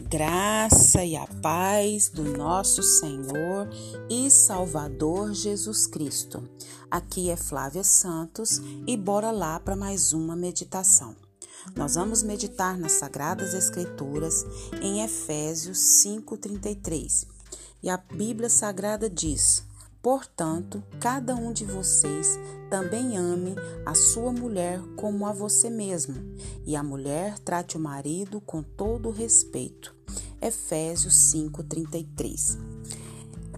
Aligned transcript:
graça 0.00 1.04
e 1.04 1.16
a 1.16 1.26
paz 1.42 2.08
do 2.08 2.22
nosso 2.22 2.82
Senhor 2.82 3.68
e 4.08 4.30
Salvador 4.30 5.32
Jesus 5.32 5.86
Cristo. 5.86 6.48
Aqui 6.90 7.30
é 7.30 7.36
Flávia 7.36 7.82
Santos 7.82 8.60
e 8.86 8.96
bora 8.96 9.30
lá 9.30 9.58
para 9.58 9.74
mais 9.74 10.12
uma 10.12 10.36
meditação. 10.36 11.16
Nós 11.74 11.94
vamos 11.94 12.22
meditar 12.22 12.78
nas 12.78 12.92
Sagradas 12.92 13.54
Escrituras 13.54 14.44
em 14.80 15.02
Efésios 15.02 15.78
5:33. 15.78 17.26
E 17.82 17.90
a 17.90 17.96
Bíblia 17.96 18.48
Sagrada 18.48 19.10
diz: 19.10 19.65
Portanto, 20.06 20.84
cada 21.00 21.34
um 21.34 21.52
de 21.52 21.64
vocês 21.64 22.38
também 22.70 23.18
ame 23.18 23.56
a 23.84 23.92
sua 23.92 24.30
mulher 24.30 24.80
como 24.94 25.26
a 25.26 25.32
você 25.32 25.68
mesmo, 25.68 26.14
e 26.64 26.76
a 26.76 26.82
mulher 26.82 27.40
trate 27.40 27.76
o 27.76 27.80
marido 27.80 28.40
com 28.40 28.62
todo 28.62 29.10
respeito. 29.10 29.92
Efésios 30.40 31.32
5:33. 31.32 32.56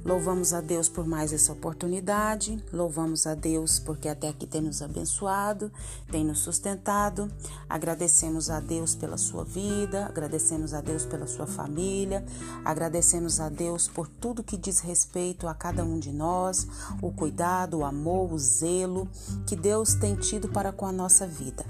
Louvamos 0.09 0.55
a 0.55 0.62
Deus 0.62 0.89
por 0.89 1.07
mais 1.07 1.35
essa 1.35 1.53
oportunidade, 1.53 2.65
louvamos 2.73 3.27
a 3.27 3.35
Deus 3.35 3.79
porque 3.79 4.09
até 4.09 4.31
aqui 4.31 4.47
tem 4.47 4.62
nos 4.62 4.81
abençoado, 4.81 5.71
tem 6.11 6.25
nos 6.25 6.39
sustentado. 6.39 7.31
Agradecemos 7.69 8.48
a 8.48 8.59
Deus 8.59 8.95
pela 8.95 9.19
sua 9.19 9.45
vida, 9.45 10.07
agradecemos 10.07 10.73
a 10.73 10.81
Deus 10.81 11.05
pela 11.05 11.27
sua 11.27 11.47
família, 11.47 12.25
agradecemos 12.65 13.39
a 13.39 13.51
Deus 13.51 13.87
por 13.87 14.09
tudo 14.09 14.43
que 14.43 14.57
diz 14.57 14.81
respeito 14.81 15.47
a 15.47 15.53
cada 15.53 15.84
um 15.84 15.98
de 15.98 16.11
nós, 16.11 16.67
o 17.03 17.12
cuidado, 17.12 17.81
o 17.81 17.84
amor, 17.84 18.33
o 18.33 18.39
zelo 18.39 19.06
que 19.47 19.55
Deus 19.55 19.93
tem 19.93 20.17
tido 20.17 20.48
para 20.48 20.73
com 20.73 20.87
a 20.87 20.93
nossa 20.93 21.27
vida. 21.27 21.67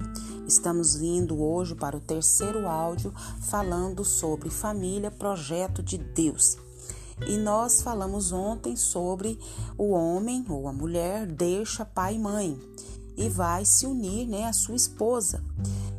Estamos 0.46 0.94
vindo 0.94 1.42
hoje 1.42 1.74
para 1.74 1.96
o 1.96 2.00
terceiro 2.00 2.68
áudio 2.68 3.12
falando 3.40 4.04
sobre 4.04 4.48
família, 4.48 5.10
projeto 5.10 5.82
de 5.82 5.98
Deus. 5.98 6.67
E 7.26 7.36
nós 7.36 7.82
falamos 7.82 8.32
ontem 8.32 8.76
sobre 8.76 9.38
o 9.76 9.90
homem 9.90 10.44
ou 10.48 10.68
a 10.68 10.72
mulher 10.72 11.26
deixa 11.26 11.84
pai 11.84 12.14
e 12.14 12.18
mãe 12.18 12.58
e 13.16 13.28
vai 13.28 13.64
se 13.64 13.84
unir 13.84 14.26
né, 14.26 14.46
à 14.46 14.52
sua 14.52 14.76
esposa. 14.76 15.42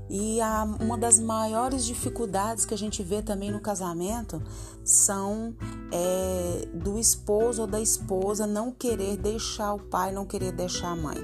E 0.10 0.42
a, 0.42 0.64
uma 0.80 0.98
das 0.98 1.20
maiores 1.20 1.86
dificuldades 1.86 2.66
que 2.66 2.74
a 2.74 2.78
gente 2.78 3.04
vê 3.04 3.22
também 3.22 3.52
no 3.52 3.60
casamento 3.60 4.42
são 4.84 5.54
é, 5.92 6.68
do 6.74 6.98
esposo 6.98 7.62
ou 7.62 7.68
da 7.68 7.80
esposa 7.80 8.48
não 8.48 8.72
querer 8.72 9.18
deixar 9.18 9.74
o 9.74 9.80
pai, 9.80 10.12
não 10.12 10.26
querer 10.26 10.52
deixar 10.52 10.92
a 10.92 10.96
mãe. 10.96 11.18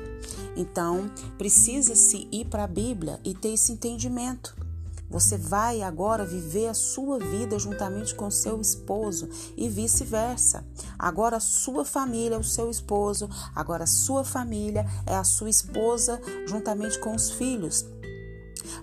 Então, 0.55 1.09
precisa-se 1.37 2.27
ir 2.31 2.45
para 2.45 2.65
a 2.65 2.67
Bíblia 2.67 3.19
e 3.23 3.33
ter 3.33 3.53
esse 3.53 3.71
entendimento. 3.71 4.64
Você 5.09 5.37
vai 5.37 5.81
agora 5.81 6.25
viver 6.25 6.67
a 6.67 6.73
sua 6.73 7.19
vida 7.19 7.57
juntamente 7.59 8.15
com 8.15 8.29
seu 8.29 8.59
esposo 8.59 9.29
e 9.55 9.69
vice-versa. 9.69 10.65
Agora 10.97 11.39
sua 11.39 11.85
família 11.85 12.35
é 12.35 12.39
o 12.39 12.43
seu 12.43 12.69
esposo, 12.69 13.29
agora 13.53 13.85
sua 13.85 14.23
família 14.23 14.85
é 15.05 15.15
a 15.15 15.23
sua 15.23 15.49
esposa 15.49 16.19
juntamente 16.47 16.99
com 16.99 17.15
os 17.15 17.31
filhos 17.31 17.85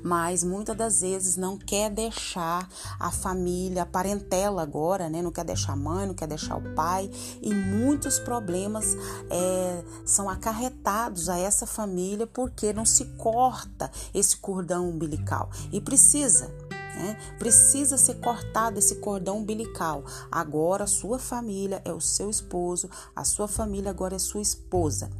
mas 0.02 0.42
muitas 0.42 0.76
das 0.76 1.00
vezes 1.00 1.36
não 1.36 1.56
quer 1.56 1.90
deixar 1.90 2.68
a 2.98 3.10
família, 3.10 3.82
a 3.82 3.86
parentela 3.86 4.62
agora, 4.62 5.08
né? 5.08 5.22
Não 5.22 5.30
quer 5.30 5.44
deixar 5.44 5.72
a 5.72 5.76
mãe, 5.76 6.06
não 6.06 6.14
quer 6.14 6.26
deixar 6.26 6.56
o 6.56 6.74
pai 6.74 7.10
e 7.40 7.54
muitos 7.54 8.18
problemas 8.18 8.96
é, 9.30 9.84
são 10.04 10.28
acarretados 10.28 11.28
a 11.28 11.38
essa 11.38 11.66
família 11.66 12.26
porque 12.26 12.72
não 12.72 12.84
se 12.84 13.04
corta 13.16 13.90
esse 14.14 14.36
cordão 14.36 14.88
umbilical 14.88 15.50
e 15.70 15.80
precisa 15.80 16.50
né? 16.94 17.16
Precisa 17.38 17.96
ser 17.96 18.14
cortado 18.20 18.78
esse 18.78 18.96
cordão 18.96 19.38
umbilical. 19.38 20.04
Agora, 20.30 20.86
sua 20.86 21.18
família 21.18 21.82
é 21.84 21.92
o 21.92 22.00
seu 22.00 22.30
esposo, 22.30 22.88
a 23.14 23.24
sua 23.24 23.48
família 23.48 23.90
agora 23.90 24.16
é 24.16 24.18
sua 24.18 24.40
esposa. 24.40 25.10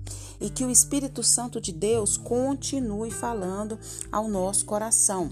E 0.41 0.51
que 0.51 0.65
o 0.65 0.71
Espírito 0.71 1.23
Santo 1.23 1.61
de 1.61 1.73
Deus 1.73 2.17
continue 2.17 3.11
falando 3.11 3.79
ao 4.11 4.29
nosso 4.29 4.65
coração. 4.65 5.31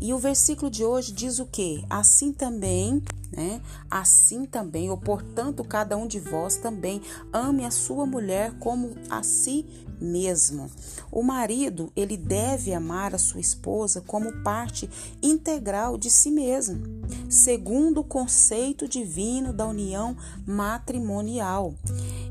E 0.00 0.12
o 0.12 0.18
versículo 0.18 0.70
de 0.70 0.84
hoje 0.84 1.12
diz 1.12 1.38
o 1.38 1.46
que? 1.46 1.84
Assim 1.88 2.32
também, 2.32 3.02
né? 3.32 3.60
Assim 3.90 4.44
também, 4.44 4.90
ou 4.90 4.96
portanto, 4.96 5.64
cada 5.64 5.96
um 5.96 6.06
de 6.06 6.20
vós 6.20 6.56
também 6.56 7.00
ame 7.32 7.64
a 7.64 7.70
sua 7.70 8.06
mulher 8.06 8.52
como 8.58 8.94
a 9.10 9.22
si 9.22 9.66
mesmo. 10.00 10.70
O 11.10 11.22
marido, 11.22 11.92
ele 11.96 12.16
deve 12.16 12.72
amar 12.72 13.14
a 13.14 13.18
sua 13.18 13.40
esposa 13.40 14.00
como 14.00 14.42
parte 14.42 14.88
integral 15.22 15.96
de 15.96 16.10
si 16.10 16.30
mesmo, 16.30 16.82
segundo 17.28 18.00
o 18.00 18.04
conceito 18.04 18.88
divino 18.88 19.52
da 19.52 19.66
união 19.66 20.16
matrimonial. 20.46 21.74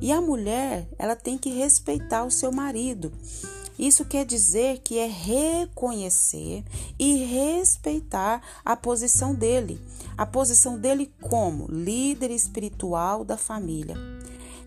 E 0.01 0.11
a 0.11 0.21
mulher, 0.21 0.87
ela 0.97 1.15
tem 1.15 1.37
que 1.37 1.49
respeitar 1.49 2.23
o 2.23 2.31
seu 2.31 2.51
marido. 2.51 3.11
Isso 3.83 4.05
quer 4.05 4.25
dizer 4.25 4.79
que 4.79 4.97
é 4.97 5.07
reconhecer 5.07 6.63
e 6.97 7.25
respeitar 7.25 8.41
a 8.63 8.77
posição 8.77 9.35
dele, 9.35 9.77
a 10.17 10.25
posição 10.25 10.79
dele 10.79 11.11
como 11.19 11.67
líder 11.69 12.31
espiritual 12.31 13.25
da 13.25 13.35
família. 13.35 13.97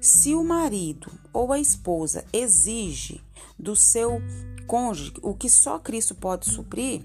Se 0.02 0.34
o 0.34 0.44
marido 0.44 1.10
ou 1.32 1.50
a 1.50 1.58
esposa 1.58 2.26
exige 2.30 3.22
do 3.58 3.74
seu 3.74 4.20
cônjuge 4.66 5.14
o 5.22 5.32
que 5.32 5.48
só 5.48 5.78
Cristo 5.78 6.14
pode 6.14 6.50
suprir, 6.50 7.02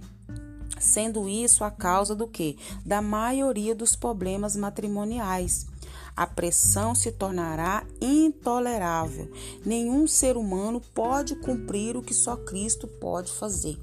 sendo 0.81 1.29
isso 1.29 1.63
a 1.63 1.71
causa 1.71 2.13
do 2.13 2.27
que? 2.27 2.57
Da 2.85 3.01
maioria 3.01 3.73
dos 3.73 3.95
problemas 3.95 4.57
matrimoniais 4.57 5.65
a 6.15 6.27
pressão 6.27 6.93
se 6.93 7.11
tornará 7.11 7.85
intolerável. 7.99 9.31
Nenhum 9.65 10.07
ser 10.07 10.37
humano 10.37 10.81
pode 10.93 11.35
cumprir 11.35 11.95
o 11.95 12.01
que 12.01 12.13
só 12.13 12.35
Cristo 12.35 12.87
pode 12.87 13.31
fazer. 13.31 13.79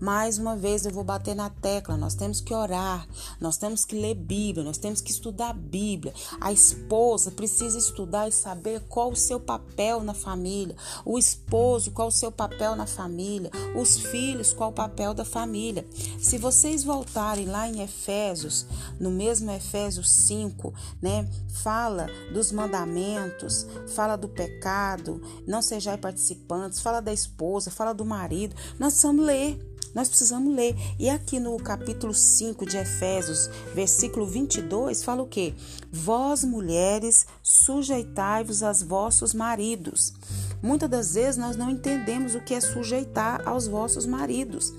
Mais 0.00 0.38
uma 0.38 0.56
vez 0.56 0.84
eu 0.84 0.92
vou 0.92 1.04
bater 1.04 1.34
na 1.34 1.50
tecla, 1.50 1.96
nós 1.96 2.14
temos 2.14 2.40
que 2.40 2.54
orar, 2.54 3.06
nós 3.40 3.56
temos 3.56 3.84
que 3.84 3.94
ler 3.94 4.14
Bíblia, 4.14 4.64
nós 4.64 4.78
temos 4.78 5.00
que 5.00 5.10
estudar 5.10 5.52
Bíblia. 5.54 6.14
A 6.40 6.52
esposa 6.52 7.30
precisa 7.30 7.78
estudar 7.78 8.28
e 8.28 8.32
saber 8.32 8.80
qual 8.88 9.10
o 9.10 9.16
seu 9.16 9.40
papel 9.40 10.02
na 10.02 10.14
família, 10.14 10.76
o 11.04 11.18
esposo 11.18 11.90
qual 11.90 12.08
o 12.08 12.12
seu 12.12 12.30
papel 12.30 12.76
na 12.76 12.86
família, 12.86 13.50
os 13.74 13.98
filhos 13.98 14.52
qual 14.52 14.70
o 14.70 14.74
papel 14.74 15.14
da 15.14 15.24
família. 15.24 15.86
Se 16.20 16.38
vocês 16.38 16.84
voltarem 16.84 17.46
lá 17.46 17.68
em 17.68 17.82
Efésios, 17.82 18.66
no 18.98 19.10
mesmo 19.10 19.50
Efésios 19.50 20.10
5, 20.10 20.72
né, 21.00 21.28
fala 21.68 22.08
dos 22.32 22.50
mandamentos, 22.50 23.66
fala 23.88 24.16
do 24.16 24.26
pecado, 24.26 25.20
não 25.46 25.60
sejais 25.60 26.00
participantes, 26.00 26.80
fala 26.80 26.98
da 26.98 27.12
esposa, 27.12 27.70
fala 27.70 27.92
do 27.92 28.06
marido. 28.06 28.56
Nós 28.78 28.94
precisamos 28.94 29.26
ler. 29.26 29.58
Nós 29.94 30.08
precisamos 30.08 30.56
ler. 30.56 30.74
E 30.98 31.10
aqui 31.10 31.38
no 31.38 31.54
capítulo 31.58 32.14
5 32.14 32.64
de 32.64 32.78
Efésios, 32.78 33.50
versículo 33.74 34.24
22, 34.24 35.04
fala 35.04 35.22
o 35.22 35.26
quê? 35.26 35.54
Vós, 35.92 36.42
mulheres, 36.42 37.26
sujeitai-vos 37.42 38.62
aos 38.62 38.82
vossos 38.82 39.34
maridos. 39.34 40.14
Muitas 40.62 40.88
das 40.88 41.14
vezes 41.14 41.36
nós 41.36 41.54
não 41.54 41.68
entendemos 41.68 42.34
o 42.34 42.40
que 42.40 42.54
é 42.54 42.62
sujeitar 42.62 43.46
aos 43.46 43.66
vossos 43.66 44.06
maridos. 44.06 44.72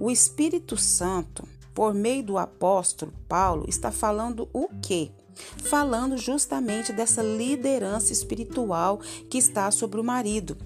O 0.00 0.10
Espírito 0.10 0.76
Santo, 0.76 1.46
por 1.72 1.94
meio 1.94 2.24
do 2.24 2.36
apóstolo 2.36 3.12
Paulo, 3.28 3.64
está 3.68 3.92
falando 3.92 4.48
o 4.52 4.66
quê? 4.82 5.12
Falando 5.64 6.16
justamente 6.16 6.92
dessa 6.92 7.22
liderança 7.22 8.12
espiritual 8.12 8.98
que 9.30 9.38
está 9.38 9.70
sobre 9.70 10.00
o 10.00 10.04
marido. 10.04 10.56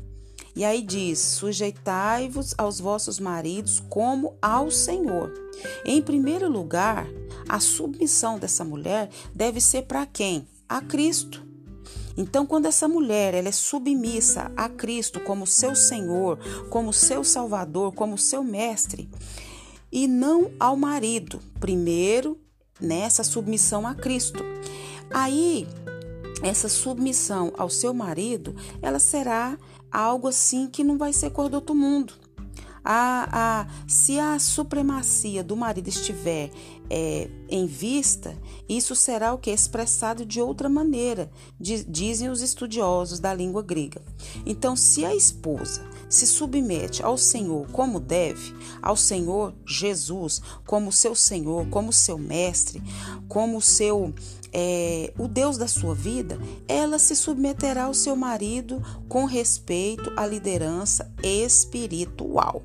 E 0.56 0.64
aí 0.64 0.80
diz: 0.80 1.18
sujeitai-vos 1.18 2.54
aos 2.56 2.80
vossos 2.80 3.20
maridos 3.20 3.82
como 3.90 4.34
ao 4.40 4.70
Senhor. 4.70 5.32
Em 5.84 6.00
primeiro 6.00 6.50
lugar, 6.50 7.06
a 7.46 7.60
submissão 7.60 8.38
dessa 8.38 8.64
mulher 8.64 9.10
deve 9.34 9.60
ser 9.60 9.82
para 9.82 10.06
quem? 10.06 10.48
A 10.66 10.80
Cristo. 10.80 11.44
Então, 12.16 12.46
quando 12.46 12.64
essa 12.64 12.88
mulher 12.88 13.34
ela 13.34 13.48
é 13.48 13.52
submissa 13.52 14.50
a 14.56 14.70
Cristo 14.70 15.20
como 15.20 15.46
seu 15.46 15.76
Senhor, 15.76 16.38
como 16.70 16.90
seu 16.90 17.22
Salvador, 17.22 17.92
como 17.92 18.16
seu 18.16 18.42
mestre, 18.42 19.10
e 19.92 20.08
não 20.08 20.50
ao 20.58 20.76
marido, 20.76 21.40
primeiro 21.60 22.40
nessa 22.80 23.24
submissão 23.24 23.86
a 23.86 23.94
Cristo. 23.94 24.44
Aí, 25.10 25.66
essa 26.42 26.68
submissão 26.68 27.52
ao 27.56 27.70
seu 27.70 27.94
marido, 27.94 28.54
ela 28.82 28.98
será 28.98 29.58
algo 29.90 30.28
assim 30.28 30.68
que 30.68 30.84
não 30.84 30.98
vai 30.98 31.12
ser 31.12 31.30
cor 31.30 31.48
do 31.48 31.54
outro 31.54 31.74
mundo. 31.74 32.14
A, 32.88 33.28
a, 33.32 33.66
se 33.88 34.16
a 34.20 34.38
supremacia 34.38 35.42
do 35.42 35.56
marido 35.56 35.88
estiver 35.88 36.52
é, 36.88 37.28
em 37.48 37.66
vista, 37.66 38.36
isso 38.68 38.94
será 38.94 39.34
o 39.34 39.38
que? 39.38 39.50
Expressado 39.50 40.24
de 40.24 40.40
outra 40.40 40.68
maneira, 40.68 41.28
dizem 41.58 42.28
os 42.28 42.42
estudiosos 42.42 43.18
da 43.18 43.34
língua 43.34 43.60
grega. 43.60 44.00
Então, 44.44 44.76
se 44.76 45.04
a 45.04 45.12
esposa 45.16 45.82
se 46.08 46.26
submete 46.26 47.02
ao 47.02 47.16
Senhor 47.16 47.66
como 47.72 48.00
deve, 48.00 48.54
ao 48.80 48.96
Senhor 48.96 49.54
Jesus 49.66 50.40
como 50.64 50.92
seu 50.92 51.14
Senhor, 51.14 51.68
como 51.68 51.92
seu 51.92 52.18
mestre, 52.18 52.82
como 53.28 53.60
seu 53.60 54.14
é, 54.52 55.12
o 55.18 55.28
Deus 55.28 55.58
da 55.58 55.68
sua 55.68 55.94
vida, 55.94 56.38
ela 56.66 56.98
se 56.98 57.14
submeterá 57.14 57.84
ao 57.84 57.94
seu 57.94 58.16
marido 58.16 58.82
com 59.08 59.26
respeito 59.26 60.10
à 60.16 60.26
liderança 60.26 61.12
espiritual. 61.22 62.62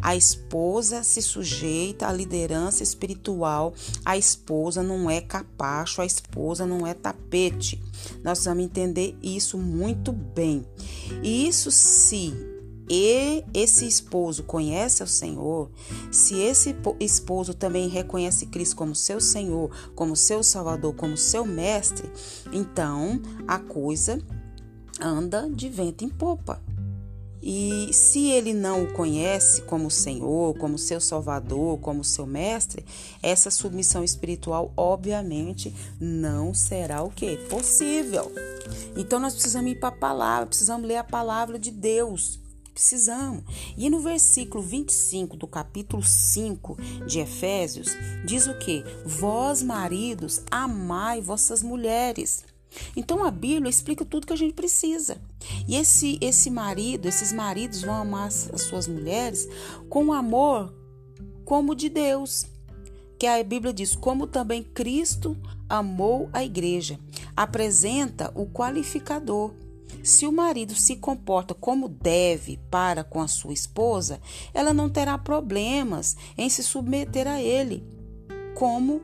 A 0.00 0.14
esposa 0.14 1.02
se 1.02 1.20
sujeita 1.20 2.06
à 2.06 2.12
liderança 2.12 2.82
espiritual. 2.82 3.74
A 4.04 4.16
esposa 4.16 4.82
não 4.82 5.10
é 5.10 5.20
capacho, 5.20 6.00
a 6.00 6.06
esposa 6.06 6.64
não 6.64 6.86
é 6.86 6.94
tapete. 6.94 7.82
Nós 8.22 8.44
vamos 8.44 8.64
entender 8.64 9.16
isso 9.20 9.58
muito 9.58 10.12
bem. 10.12 10.64
E 11.22 11.48
isso 11.48 11.70
se 11.70 12.32
e 12.88 13.44
esse 13.52 13.86
esposo 13.86 14.42
conhece 14.42 15.02
o 15.02 15.06
Senhor, 15.06 15.70
se 16.10 16.36
esse 16.36 16.74
esposo 16.98 17.54
também 17.54 17.88
reconhece 17.88 18.46
Cristo 18.46 18.76
como 18.76 18.94
seu 18.94 19.20
Senhor, 19.20 19.70
como 19.94 20.16
seu 20.16 20.42
Salvador, 20.42 20.94
como 20.94 21.16
seu 21.16 21.44
mestre, 21.44 22.10
então 22.52 23.20
a 23.46 23.58
coisa 23.58 24.18
anda 25.00 25.48
de 25.48 25.68
vento 25.68 26.04
em 26.04 26.08
popa. 26.08 26.60
E 27.40 27.90
se 27.92 28.30
ele 28.30 28.52
não 28.52 28.82
o 28.82 28.92
conhece 28.92 29.62
como 29.62 29.90
Senhor, 29.90 30.56
como 30.58 30.76
seu 30.76 31.00
Salvador, 31.00 31.78
como 31.78 32.02
seu 32.02 32.26
mestre, 32.26 32.84
essa 33.22 33.50
submissão 33.50 34.02
espiritual 34.02 34.72
obviamente 34.76 35.74
não 36.00 36.52
será 36.52 37.02
o 37.02 37.10
que? 37.10 37.36
Possível. 37.48 38.32
Então 38.96 39.20
nós 39.20 39.34
precisamos 39.34 39.70
ir 39.70 39.76
para 39.76 39.90
a 39.90 39.92
palavra, 39.92 40.46
precisamos 40.46 40.86
ler 40.86 40.96
a 40.96 41.04
palavra 41.04 41.58
de 41.58 41.70
Deus. 41.70 42.40
Precisamos. 42.78 43.42
E 43.76 43.90
no 43.90 43.98
versículo 43.98 44.62
25 44.62 45.36
do 45.36 45.48
capítulo 45.48 46.00
5 46.00 46.78
de 47.08 47.18
Efésios, 47.18 47.88
diz 48.24 48.46
o 48.46 48.56
que? 48.56 48.84
Vós, 49.04 49.64
maridos, 49.64 50.42
amai 50.48 51.20
vossas 51.20 51.60
mulheres 51.60 52.44
então 52.94 53.24
a 53.24 53.30
Bíblia 53.30 53.70
explica 53.70 54.04
tudo 54.04 54.26
que 54.26 54.32
a 54.32 54.36
gente 54.36 54.52
precisa. 54.52 55.16
E 55.66 55.74
esse 55.74 56.18
esse 56.20 56.50
marido, 56.50 57.06
esses 57.06 57.32
maridos 57.32 57.80
vão 57.82 57.94
amar 57.94 58.28
as 58.28 58.62
suas 58.62 58.86
mulheres 58.86 59.48
com 59.88 60.12
amor 60.12 60.72
como 61.46 61.74
de 61.74 61.88
Deus. 61.88 62.46
Que 63.18 63.26
a 63.26 63.42
Bíblia 63.42 63.72
diz: 63.72 63.96
"Como 63.96 64.26
também 64.26 64.62
Cristo 64.62 65.34
amou 65.66 66.28
a 66.32 66.44
igreja". 66.44 67.00
Apresenta 67.34 68.30
o 68.34 68.46
qualificador. 68.46 69.52
Se 70.02 70.26
o 70.26 70.32
marido 70.32 70.74
se 70.74 70.96
comporta 70.96 71.54
como 71.54 71.88
deve 71.88 72.58
para 72.70 73.04
com 73.04 73.20
a 73.20 73.28
sua 73.28 73.52
esposa, 73.52 74.20
ela 74.52 74.72
não 74.72 74.88
terá 74.88 75.16
problemas 75.16 76.16
em 76.36 76.48
se 76.48 76.62
submeter 76.62 77.26
a 77.26 77.40
ele, 77.40 77.84
como 78.54 79.00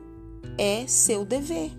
é 0.57 0.85
seu 0.87 1.25
dever. 1.25 1.71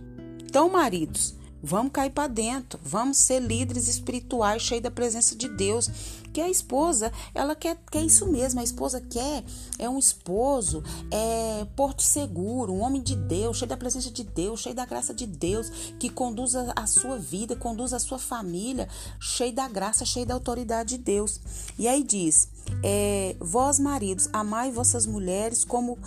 Então, 0.42 0.68
maridos, 0.70 1.35
Vamos 1.62 1.92
cair 1.92 2.10
para 2.10 2.28
dentro, 2.28 2.78
vamos 2.82 3.18
ser 3.18 3.40
líderes 3.40 3.88
espirituais 3.88 4.62
cheios 4.62 4.82
da 4.82 4.90
presença 4.90 5.34
de 5.34 5.48
Deus. 5.48 5.90
Que 6.32 6.40
a 6.40 6.50
esposa, 6.50 7.10
ela 7.34 7.54
quer, 7.54 7.78
quer 7.90 8.02
isso 8.02 8.26
mesmo, 8.26 8.60
a 8.60 8.64
esposa 8.64 9.00
quer 9.00 9.42
é 9.78 9.88
um 9.88 9.98
esposo, 9.98 10.84
é 11.10 11.66
porto 11.74 12.02
seguro, 12.02 12.74
um 12.74 12.82
homem 12.82 13.00
de 13.00 13.16
Deus, 13.16 13.56
cheio 13.56 13.68
da 13.68 13.76
presença 13.76 14.10
de 14.10 14.22
Deus, 14.22 14.60
cheio 14.60 14.74
da 14.74 14.84
graça 14.84 15.14
de 15.14 15.26
Deus, 15.26 15.70
que 15.98 16.10
conduza 16.10 16.72
a 16.76 16.86
sua 16.86 17.16
vida, 17.16 17.56
conduza 17.56 17.96
a 17.96 18.00
sua 18.00 18.18
família, 18.18 18.86
cheio 19.18 19.54
da 19.54 19.66
graça, 19.66 20.04
cheio 20.04 20.26
da 20.26 20.34
autoridade 20.34 20.96
de 20.96 20.98
Deus. 20.98 21.40
E 21.78 21.88
aí 21.88 22.02
diz: 22.02 22.48
é, 22.82 23.34
vós 23.40 23.78
maridos, 23.78 24.28
amai 24.32 24.70
vossas 24.70 25.06
mulheres 25.06 25.64
como 25.64 25.98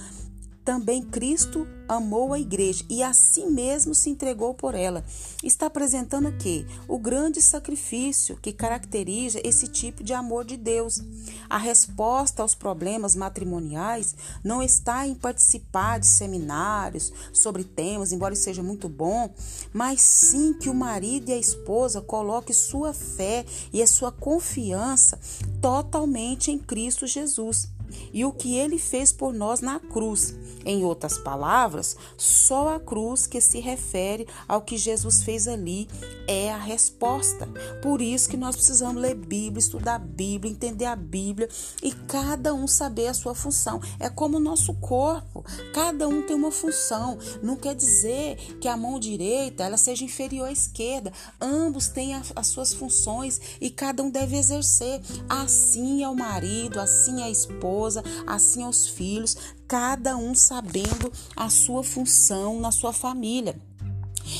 também 0.69 1.01
Cristo 1.01 1.67
amou 1.87 2.31
a 2.31 2.39
igreja 2.39 2.85
e 2.87 3.01
assim 3.01 3.49
mesmo 3.49 3.95
se 3.95 4.07
entregou 4.11 4.53
por 4.53 4.75
ela. 4.75 5.03
Está 5.43 5.65
apresentando 5.65 6.29
o 6.29 6.37
que? 6.37 6.63
O 6.87 6.99
grande 6.99 7.41
sacrifício 7.41 8.37
que 8.39 8.53
caracteriza 8.53 9.41
esse 9.43 9.67
tipo 9.67 10.03
de 10.03 10.13
amor 10.13 10.45
de 10.45 10.55
Deus. 10.55 11.01
A 11.49 11.57
resposta 11.57 12.43
aos 12.43 12.53
problemas 12.53 13.15
matrimoniais 13.15 14.15
não 14.43 14.61
está 14.61 15.07
em 15.07 15.15
participar 15.15 15.99
de 15.99 16.05
seminários 16.05 17.11
sobre 17.33 17.63
temas, 17.63 18.11
embora 18.11 18.35
seja 18.35 18.61
muito 18.61 18.87
bom, 18.87 19.33
mas 19.73 20.03
sim 20.03 20.53
que 20.53 20.69
o 20.69 20.75
marido 20.75 21.29
e 21.29 21.33
a 21.33 21.39
esposa 21.39 21.99
coloquem 21.99 22.53
sua 22.53 22.93
fé 22.93 23.43
e 23.73 23.81
a 23.81 23.87
sua 23.87 24.11
confiança 24.11 25.19
totalmente 25.59 26.51
em 26.51 26.59
Cristo 26.59 27.07
Jesus 27.07 27.69
e 28.13 28.25
o 28.25 28.31
que 28.31 28.55
ele 28.55 28.77
fez 28.77 29.11
por 29.11 29.33
nós 29.33 29.61
na 29.61 29.79
cruz. 29.79 30.35
Em 30.65 30.83
outras 30.83 31.17
palavras, 31.17 31.95
só 32.17 32.75
a 32.75 32.79
cruz 32.79 33.25
que 33.25 33.39
se 33.39 33.59
refere 33.59 34.27
ao 34.47 34.61
que 34.61 34.77
Jesus 34.77 35.23
fez 35.23 35.47
ali 35.47 35.87
é 36.27 36.51
a 36.51 36.57
resposta. 36.57 37.47
Por 37.81 38.01
isso 38.01 38.29
que 38.29 38.37
nós 38.37 38.55
precisamos 38.55 39.01
ler 39.01 39.15
Bíblia, 39.15 39.59
estudar 39.59 39.95
a 39.95 39.99
Bíblia, 39.99 40.51
entender 40.51 40.85
a 40.85 40.95
Bíblia 40.95 41.49
e 41.81 41.91
cada 41.91 42.53
um 42.53 42.67
saber 42.67 43.07
a 43.07 43.13
sua 43.13 43.33
função. 43.33 43.81
É 43.99 44.09
como 44.09 44.37
o 44.37 44.39
nosso 44.39 44.73
corpo, 44.75 45.43
cada 45.73 46.07
um 46.07 46.21
tem 46.21 46.35
uma 46.35 46.51
função. 46.51 47.17
Não 47.41 47.55
quer 47.55 47.73
dizer 47.73 48.35
que 48.59 48.67
a 48.67 48.75
mão 48.75 48.99
direita 48.99 49.63
ela 49.63 49.77
seja 49.77 50.03
inferior 50.03 50.47
à 50.47 50.51
esquerda. 50.51 51.11
Ambos 51.39 51.87
têm 51.87 52.13
as 52.13 52.47
suas 52.47 52.73
funções 52.73 53.39
e 53.61 53.69
cada 53.69 54.03
um 54.03 54.09
deve 54.09 54.37
exercer. 54.37 55.01
Assim 55.27 56.03
é 56.03 56.09
o 56.09 56.15
marido, 56.15 56.79
assim 56.79 57.21
é 57.21 57.25
a 57.25 57.29
esposa 57.29 57.78
esposa, 57.79 58.03
assim 58.27 58.63
aos 58.63 58.87
filhos, 58.87 59.37
cada 59.67 60.17
um 60.17 60.35
sabendo 60.35 61.11
a 61.35 61.49
sua 61.49 61.83
função 61.83 62.59
na 62.59 62.71
sua 62.71 62.91
família. 62.91 63.55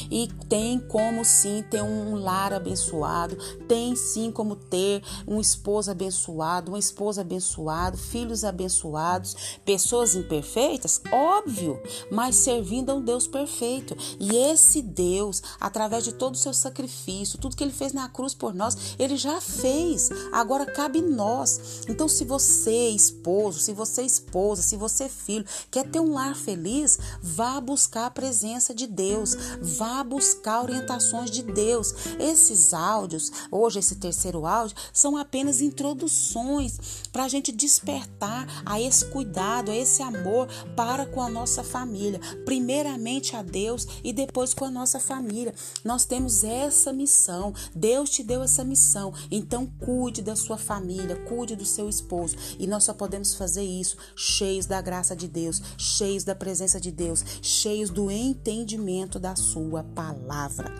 E 0.10 0.28
tem 0.48 0.80
como 0.80 1.24
sim 1.24 1.64
ter 1.70 1.82
um 1.82 2.16
lar 2.16 2.54
abençoado, 2.54 3.38
tem 3.68 3.96
sim 3.96 4.32
como 4.32 4.56
ter 4.56 5.04
um 5.28 5.40
esposo 5.40 5.92
abençoado, 5.92 6.72
uma 6.72 6.80
esposa 6.80 7.22
abençoada, 7.22 7.98
filhos 7.98 8.44
abençoados, 8.44 9.60
pessoas 9.64 10.16
imperfeitas, 10.16 11.02
óbvio, 11.12 11.80
mas 12.12 12.36
servindo 12.36 12.92
a 12.92 12.96
um 12.96 13.02
Deus 13.02 13.28
perfeito. 13.28 13.96
E 14.20 14.36
esse 14.36 14.82
Deus, 14.82 15.42
através 15.60 16.04
de 16.04 16.14
todo 16.14 16.36
o 16.36 16.38
seu 16.38 16.54
sacrifício, 16.54 17.40
tudo 17.40 17.56
que 17.56 17.64
ele 17.64 17.72
fez 17.72 17.94
na 17.94 18.10
cruz 18.10 18.34
por 18.34 18.54
nós, 18.54 18.96
ele 18.98 19.18
já 19.18 19.40
fez. 19.40 20.10
Agora 20.32 20.66
cabe 20.66 21.02
nós. 21.02 21.82
Então, 21.88 22.08
se 22.08 22.24
você, 22.26 22.90
esposo, 22.90 23.60
se 23.60 23.74
você, 23.74 24.02
esposa, 24.04 24.62
se 24.62 24.76
você, 24.76 25.08
filho, 25.08 25.46
quer 25.70 25.88
ter 25.88 26.00
um 26.00 26.14
lar 26.14 26.36
feliz, 26.36 26.98
vá 27.22 27.60
buscar 27.60 28.08
a 28.08 28.12
presença 28.12 28.74
de 28.74 28.88
Deus 28.88 29.38
vá 29.62 29.99
buscar 30.04 30.62
orientações 30.62 31.30
de 31.32 31.44
Deus. 31.44 31.94
Esses 32.20 32.74
áudios, 32.74 33.32
hoje 33.52 33.80
esse 33.80 33.96
terceiro 33.96 34.46
áudio, 34.46 34.76
são 34.94 35.18
apenas 35.18 35.62
introduções 35.62 36.78
para 37.12 37.24
a 37.24 37.28
gente 37.28 37.52
despertar 37.52 38.48
a 38.66 38.80
esse 38.80 39.06
cuidado, 39.06 39.72
a 39.72 39.76
esse 39.76 40.02
amor 40.02 40.48
para 40.76 41.06
com 41.06 41.22
a 41.22 41.30
nossa 41.30 41.64
família. 41.64 42.20
Primeiramente 42.46 43.36
a 43.36 43.42
Deus 43.42 43.88
e 44.04 44.14
depois 44.14 44.54
com 44.54 44.66
a 44.66 44.72
nossa 44.72 45.00
família. 45.00 45.54
Nós 45.84 46.06
temos 46.06 46.44
essa 46.44 46.92
missão. 46.94 47.54
Deus 47.76 48.10
te 48.10 48.24
deu 48.24 48.44
essa 48.44 48.64
missão. 48.64 49.14
Então 49.32 49.66
cuide 49.80 50.22
da 50.22 50.36
sua 50.36 50.58
família, 50.58 51.16
cuide 51.28 51.56
do 51.56 51.66
seu 51.66 51.90
esposo. 51.90 52.36
E 52.58 52.68
nós 52.68 52.84
só 52.84 52.94
podemos 52.94 53.34
fazer 53.36 53.64
isso 53.64 53.98
cheios 54.16 54.66
da 54.66 54.82
graça 54.82 55.16
de 55.16 55.28
Deus, 55.28 55.62
cheios 55.78 56.24
da 56.24 56.36
presença 56.36 56.80
de 56.80 56.92
Deus, 56.92 57.24
cheios 57.42 57.90
do 57.90 58.10
entendimento 58.12 59.20
da 59.20 59.36
sua 59.36 59.84
palavra. 59.94 60.72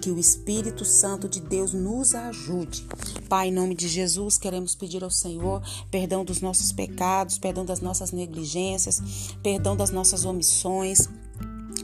Que 0.00 0.10
o 0.10 0.18
Espírito 0.18 0.84
Santo 0.84 1.28
de 1.28 1.40
Deus 1.40 1.72
nos 1.72 2.14
ajude. 2.14 2.86
Pai, 3.28 3.48
em 3.48 3.52
nome 3.52 3.74
de 3.74 3.88
Jesus, 3.88 4.38
queremos 4.38 4.74
pedir 4.74 5.02
ao 5.02 5.10
Senhor 5.10 5.62
perdão 5.90 6.24
dos 6.24 6.40
nossos 6.40 6.72
pecados, 6.72 7.38
perdão 7.38 7.64
das 7.64 7.80
nossas 7.80 8.12
negligências, 8.12 9.02
perdão 9.42 9.76
das 9.76 9.90
nossas 9.90 10.24
omissões 10.24 11.08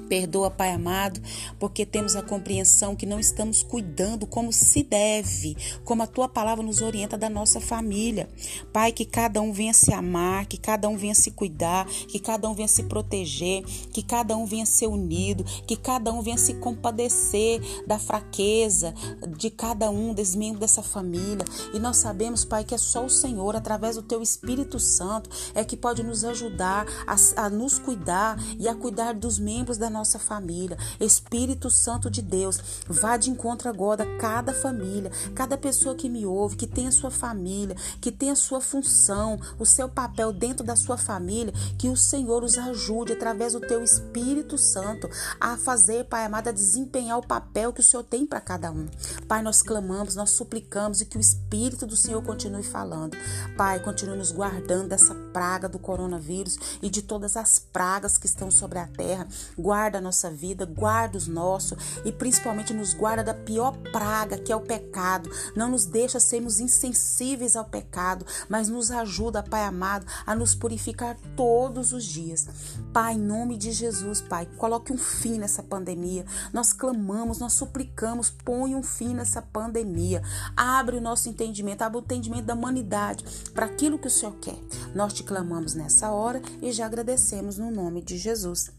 Perdoa, 0.08 0.50
Pai 0.50 0.72
amado, 0.72 1.20
porque 1.58 1.84
temos 1.86 2.16
a 2.16 2.22
compreensão 2.22 2.96
que 2.96 3.06
não 3.06 3.18
estamos 3.18 3.62
cuidando 3.62 4.26
como 4.26 4.52
se 4.52 4.82
deve, 4.82 5.56
como 5.84 6.02
a 6.02 6.06
tua 6.06 6.28
palavra 6.28 6.64
nos 6.64 6.82
orienta 6.82 7.16
da 7.16 7.28
nossa 7.28 7.60
família. 7.60 8.28
Pai, 8.72 8.92
que 8.92 9.04
cada 9.04 9.40
um 9.40 9.52
venha 9.52 9.74
se 9.74 9.92
amar, 9.92 10.46
que 10.46 10.56
cada 10.56 10.88
um 10.88 10.96
venha 10.96 11.14
se 11.14 11.30
cuidar, 11.30 11.86
que 11.86 12.18
cada 12.18 12.48
um 12.48 12.54
venha 12.54 12.68
se 12.68 12.82
proteger, 12.84 13.64
que 13.92 14.02
cada 14.02 14.36
um 14.36 14.46
venha 14.46 14.66
ser 14.66 14.86
unido, 14.86 15.44
que 15.66 15.76
cada 15.76 16.12
um 16.12 16.22
venha 16.22 16.38
se 16.38 16.54
compadecer 16.54 17.60
da 17.86 17.98
fraqueza 17.98 18.94
de 19.36 19.50
cada 19.50 19.90
um 19.90 20.14
dos 20.14 20.34
membros 20.34 20.60
dessa 20.60 20.82
família. 20.82 21.44
E 21.72 21.78
nós 21.78 21.96
sabemos, 21.96 22.44
Pai, 22.44 22.64
que 22.64 22.74
é 22.74 22.78
só 22.78 23.04
o 23.04 23.10
Senhor, 23.10 23.56
através 23.56 23.96
do 23.96 24.02
teu 24.02 24.22
Espírito 24.22 24.78
Santo, 24.78 25.30
é 25.54 25.64
que 25.64 25.76
pode 25.76 26.02
nos 26.02 26.24
ajudar 26.24 26.86
a, 27.06 27.44
a 27.44 27.50
nos 27.50 27.78
cuidar 27.78 28.38
e 28.58 28.68
a 28.68 28.74
cuidar 28.74 29.14
dos 29.14 29.38
membros 29.38 29.78
da 29.78 29.90
nossa 29.94 30.18
família. 30.18 30.76
Espírito 31.00 31.70
Santo 31.70 32.10
de 32.10 32.20
Deus, 32.20 32.60
vá 32.86 33.16
de 33.16 33.30
encontro 33.30 33.68
agora 33.68 34.04
cada 34.18 34.52
família, 34.52 35.10
cada 35.34 35.56
pessoa 35.56 35.94
que 35.94 36.08
me 36.08 36.26
ouve, 36.26 36.56
que 36.56 36.66
tem 36.66 36.88
a 36.88 36.92
sua 36.92 37.10
família, 37.10 37.76
que 38.00 38.10
tem 38.10 38.30
a 38.30 38.36
sua 38.36 38.60
função, 38.60 39.40
o 39.58 39.64
seu 39.64 39.88
papel 39.88 40.32
dentro 40.32 40.66
da 40.66 40.76
sua 40.76 40.98
família, 40.98 41.54
que 41.78 41.88
o 41.88 41.96
Senhor 41.96 42.42
os 42.42 42.58
ajude 42.58 43.12
através 43.12 43.52
do 43.52 43.60
teu 43.60 43.82
Espírito 43.82 44.58
Santo 44.58 45.08
a 45.40 45.56
fazer, 45.56 46.04
Pai 46.04 46.24
amado, 46.24 46.48
a 46.48 46.52
desempenhar 46.52 47.18
o 47.18 47.26
papel 47.26 47.72
que 47.72 47.80
o 47.80 47.84
Senhor 47.84 48.02
tem 48.02 48.26
para 48.26 48.40
cada 48.40 48.70
um. 48.70 48.86
Pai, 49.28 49.42
nós 49.42 49.62
clamamos, 49.62 50.16
nós 50.16 50.30
suplicamos 50.30 51.00
e 51.00 51.06
que 51.06 51.16
o 51.16 51.20
Espírito 51.20 51.86
do 51.86 51.96
Senhor 51.96 52.22
continue 52.22 52.64
falando. 52.64 53.16
Pai, 53.56 53.78
continue 53.80 54.18
nos 54.18 54.32
guardando 54.32 54.88
dessa 54.88 55.14
praga 55.34 55.68
do 55.68 55.80
coronavírus 55.80 56.56
e 56.80 56.88
de 56.88 57.02
todas 57.02 57.36
as 57.36 57.58
pragas 57.58 58.16
que 58.16 58.26
estão 58.26 58.52
sobre 58.52 58.78
a 58.78 58.86
terra. 58.86 59.26
Guarda 59.58 59.98
a 59.98 60.00
nossa 60.00 60.30
vida, 60.30 60.64
guarda 60.64 61.18
os 61.18 61.26
nossos 61.26 61.76
e 62.04 62.12
principalmente 62.12 62.72
nos 62.72 62.94
guarda 62.94 63.24
da 63.24 63.34
pior 63.34 63.76
praga 63.90 64.38
que 64.38 64.52
é 64.52 64.56
o 64.56 64.60
pecado. 64.60 65.28
Não 65.56 65.68
nos 65.68 65.86
deixa 65.86 66.20
sermos 66.20 66.60
insensíveis 66.60 67.56
ao 67.56 67.64
pecado, 67.64 68.24
mas 68.48 68.68
nos 68.68 68.92
ajuda, 68.92 69.42
Pai 69.42 69.64
amado, 69.64 70.06
a 70.24 70.36
nos 70.36 70.54
purificar 70.54 71.16
todos 71.36 71.92
os 71.92 72.04
dias. 72.04 72.46
Pai, 72.92 73.14
em 73.14 73.18
nome 73.18 73.56
de 73.56 73.72
Jesus, 73.72 74.20
Pai, 74.20 74.46
coloque 74.56 74.92
um 74.92 74.98
fim 74.98 75.36
nessa 75.36 75.62
pandemia. 75.62 76.24
Nós 76.52 76.72
clamamos, 76.72 77.40
nós 77.40 77.54
suplicamos, 77.54 78.30
põe 78.30 78.74
um 78.76 78.82
fim 78.82 79.14
nessa 79.14 79.42
pandemia. 79.42 80.22
Abre 80.56 80.96
o 80.96 81.00
nosso 81.00 81.28
entendimento, 81.28 81.82
abre 81.82 81.98
o 81.98 82.00
entendimento 82.00 82.44
da 82.44 82.54
humanidade 82.54 83.24
para 83.52 83.66
aquilo 83.66 83.98
que 83.98 84.06
o 84.06 84.10
Senhor 84.10 84.34
quer. 84.36 84.58
Nós 84.94 85.12
te 85.12 85.23
clamamos 85.24 85.74
nessa 85.74 86.12
hora 86.12 86.40
e 86.62 86.70
já 86.70 86.86
agradecemos 86.86 87.58
no 87.58 87.70
nome 87.70 88.02
de 88.02 88.16
Jesus. 88.16 88.70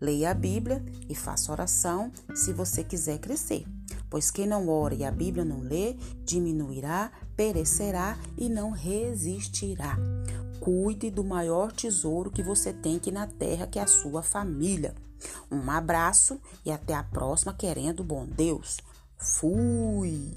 Leia 0.00 0.30
a 0.30 0.34
Bíblia 0.34 0.84
e 1.08 1.14
faça 1.14 1.52
oração 1.52 2.12
se 2.34 2.52
você 2.52 2.84
quiser 2.84 3.18
crescer. 3.18 3.64
Pois 4.10 4.30
quem 4.30 4.46
não 4.46 4.68
ora 4.68 4.94
e 4.94 5.04
a 5.04 5.10
Bíblia 5.10 5.44
não 5.44 5.60
lê, 5.60 5.94
diminuirá, 6.24 7.10
perecerá 7.34 8.18
e 8.36 8.48
não 8.48 8.70
resistirá. 8.70 9.96
Cuide 10.60 11.10
do 11.10 11.24
maior 11.24 11.72
tesouro 11.72 12.30
que 12.30 12.42
você 12.42 12.72
tem 12.72 12.96
aqui 12.96 13.10
na 13.10 13.26
terra, 13.26 13.66
que 13.66 13.78
é 13.78 13.82
a 13.82 13.86
sua 13.86 14.22
família. 14.22 14.94
Um 15.50 15.70
abraço 15.70 16.40
e 16.64 16.70
até 16.70 16.94
a 16.94 17.02
próxima, 17.02 17.54
querendo 17.54 18.04
bom 18.04 18.26
Deus. 18.26 18.78
Fui! 19.16 20.34